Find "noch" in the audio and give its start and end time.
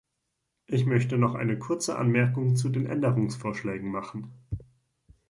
1.19-1.35